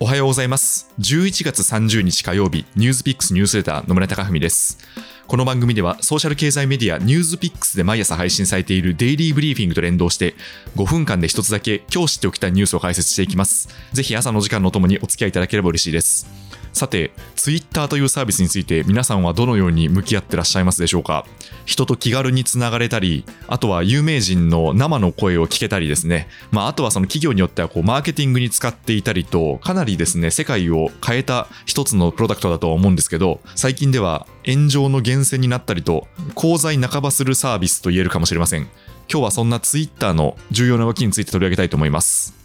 [0.00, 0.90] おはようございます。
[0.98, 4.78] 11月30日火曜日、ニュースピックスニュースレター野村貴文です。
[5.28, 10.34] この番組ではソーシャル経済メディアニュースピックスで毎朝配信されているデイリーブリーフィングと連動して
[10.74, 13.68] 5分間で一つだけ今日知っておきたいニュースを解説していきます。
[13.92, 16.26] ぜひ朝の時間のともにお付き合いいただければ嬉しいです。
[16.74, 21.24] さて、Twitter というサービスについて皆さんはどのように向き合ってらっしゃいますでしょうか？
[21.64, 38.68] 人と気軽につながれたり、あとは有名人の生の声を聞けたりですね、まあ、あとはその企業によってはこうマーケティングに使っていたりと、かなりですね、世界を変えた一つのプロダクトだとは思うんですけど、最近では炎上の源泉になったりと、功罪半ばするサービスと言えるかもしれません。
[39.08, 42.43] 今日はそんな Twitter の重要な動きについて取り上げたいと思います。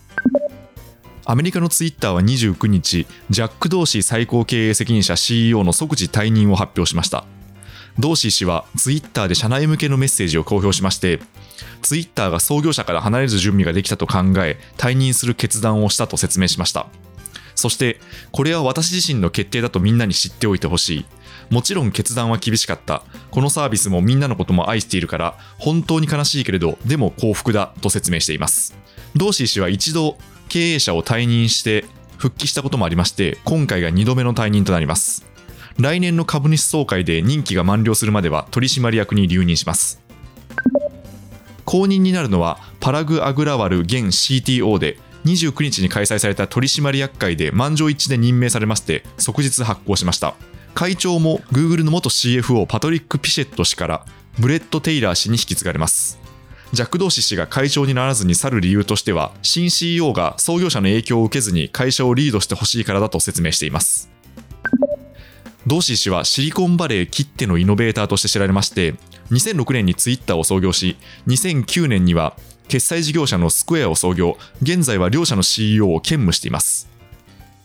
[1.30, 7.24] アメリカのツイッターは29日、ジャック・ドーシー最高経営責任者 CEO の即時退任を発表しました。
[8.00, 11.20] ドーシー氏はツイッターで社内向けのメッセージを公表しまして、
[11.84, 16.88] ツイッターが創業者から離れる準備ができたと考え、退任する決断をしたと説明しました。
[17.54, 21.06] そして、これは私自身の決定だとみんなに知っておいてほしい。
[21.52, 23.04] もちろん決断は厳しかった。
[23.30, 28.76] このサービスもみんなのことも愛しているから、本当に悲しいけれど、でも幸福だと説明しています。
[29.16, 30.18] ドーシー氏は一度
[30.50, 31.86] 経営者を退任して
[32.18, 35.26] 復帰したこともありまして、今回が2度目の退任となります。
[35.78, 40.02] 来年の株主総会で任期が満了するまでは取締役に留任します。
[41.64, 50.36] 後任になるのはパラグ・アグラワル現 CTO で、29日に開催された取締役会で満場一致で任命されまして、即日発行しました。
[50.74, 54.06] 会長も Google の元 CFO パトリック・ピシェット氏から
[54.40, 56.20] ブレット・テイラー氏に引き継がれます。
[56.72, 64.12] ジャック・ドーシー氏が会長にならずに去る理由としては、新 CEO が創業者の影響を受けずに会社をリードしてほしいからだと説明しています。
[65.66, 68.94] ドーシー氏はシリコンバレーきってのイノベーターとして知られまして、
[69.32, 70.98] 2006年にツイッターを創業し、
[71.28, 72.36] 2009年には
[72.68, 76.89] 決済事業者のスクエアを創業、現在は両社の CEO を兼務しています。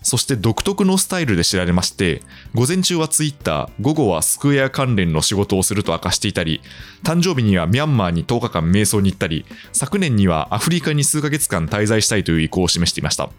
[0.05, 2.23] そして独特のスタイルで知られまして、
[2.55, 6.61] 午前中はツイッター、午後はスクエア関連の仕事をすると明かしていたり、
[7.03, 13.31] 誕生日にはミャンマーに10日間瞑想に行ったり、昨年にはアフリカに数ヶ月間滞在したいという意向を示していました。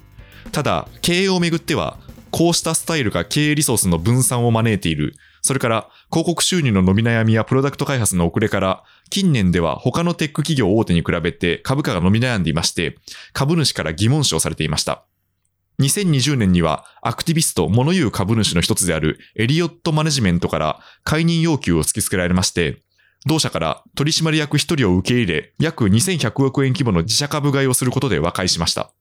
[0.51, 1.99] ただ、経営をめぐっては、
[2.31, 12.97] こうしたスタイルが経営リソースの分散を招いている、それから広告収入の伸び悩みやプロダクト開発の遅れから、近年では他のテック企業大手に比べて株価が伸び悩んでいまして、
[13.31, 15.05] 株主から疑問視をされていました。
[15.79, 22.81] 2020年にはアクティビスト、物言う株主の一つであるエリオットマネジメントから解任要求を突きつけられまして、
[23.25, 28.91] 同社から取締役一人を受け入れ、約2100億円規模の自社株買いをすることで和解しました。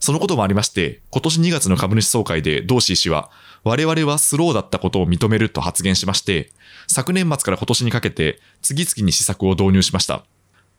[0.00, 3.30] そのこともありまして、今年2月の株主総会でドーシー氏は、
[3.64, 6.52] 我々はスローだったことを認めると発言しまして、
[6.86, 10.24] 昨年末から今年にかけて次々に施策を導入しました。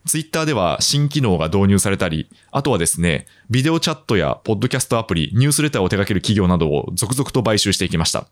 [0.06, 8.26] ツイッターでは新機能が導入されたり、あとはですね、ビデオチャットやポッドキャストアプリ、ニュースレターを手掛ける企業などを続々と買収していきました。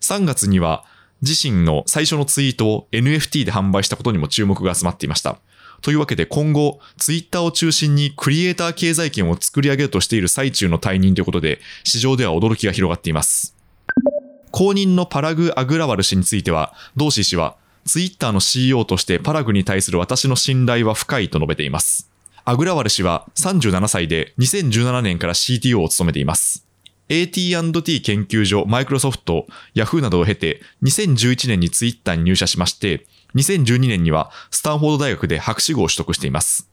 [0.00, 0.84] 3月には
[1.22, 5.38] 自身の最初のツイートを NFT で販売したことにも注目が集まっていました。
[5.80, 13.54] というわけで今後、ツイッターを中心にクリエイター経済圏を作り上げるとしている最中の退任ということで、市場では驚きが広がっています。
[14.50, 17.56] 後任のパラグ・アグラワル氏については、ドーシー氏は、
[17.88, 22.10] ツイッターの CEO としてパラグに対する私の信頼は深いと述べています。
[22.44, 26.66] アグラワル氏は37歳で2017年から CTO を務めています。
[27.08, 36.68] AT&T 研究所、マイクロソフト、ヤフーなどを経て、2011年にツイッターに入社しまして、2012年にはスタンフォード大学で博士号を取得しています。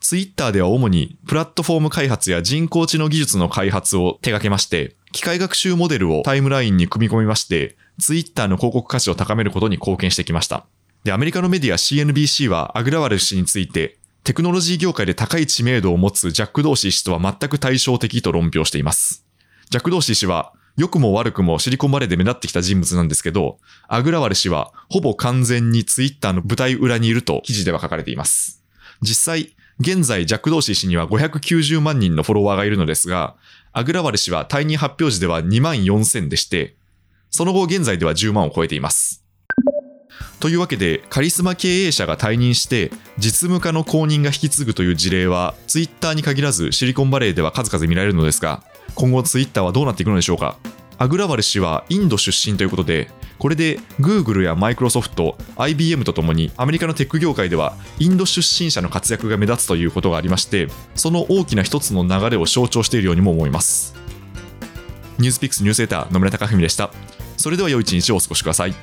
[0.00, 10.66] ツイッターでは主にプラットフォーム開発や人工知能技術の開発を手掛けまして、機械学習モデルをタイムラインに組み込みまして、ツイッターの広告価値を高めることに貢献してきました。
[11.04, 19.24] で、アメリカのメディア CNBC はアグラワル氏について、テクノロジー業界で高い知名度を持つジャック・ドーシー氏とは全く対照的と論評しています。
[19.70, 23.58] ジャック・ドーシー氏は、良くも悪くもシリコンバレーで目立ってきた人物なんですけど、
[23.88, 28.62] アグラワル氏はほぼ完全にツイッターの舞台裏にいると記事では書かれています。
[29.02, 33.34] 実際、現在ジャック・ドーシー氏には590万人のフォロワーがいるのですが、
[33.72, 36.76] アグラワル氏は退任発表時では2万4000でして、
[37.30, 39.24] その後現在では10万を超えています。
[40.40, 48.62] というわけで、カリスマ経営者が退任して、実務家の後任が引き継ぐという事例は、ツイッターに限らずシリコンバレーでは数々見られるのですが、
[48.94, 50.56] 今後ツイッターはどうなっていくのでしょうか。
[50.96, 63.94] アグラワル氏はインド出身ということで、これで Google や Microsoft、IBM とともにアメリカのテック業界ではインド出身者の活躍が目立つということがありまして、その大きな一つの流れを象徴しているようにも思います。
[65.18, 66.92] ニュースピックスニュースレター野村貴文でした。
[67.38, 68.74] それでは良い一日をお過ごしください。